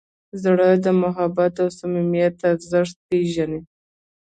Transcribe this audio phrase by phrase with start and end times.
[0.43, 3.61] زړه د محبت او صمیمیت ارزښت پېژني.